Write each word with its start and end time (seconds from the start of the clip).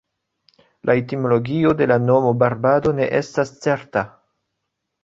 La 0.89 0.95
etimologio 1.01 1.75
de 1.83 1.89
la 1.93 1.99
nomo 2.07 2.33
"Barbado" 2.45 2.95
ne 3.03 3.09
estas 3.21 3.57
certa. 3.69 4.07